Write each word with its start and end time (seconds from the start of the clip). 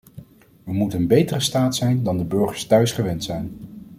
We 0.63 0.73
moeten 0.73 0.99
een 0.99 1.07
betere 1.07 1.39
staat 1.39 1.75
zijn 1.75 2.03
dan 2.03 2.17
de 2.17 2.23
burgers 2.23 2.65
thuis 2.67 2.91
gewend 2.91 3.23
zijn. 3.23 3.55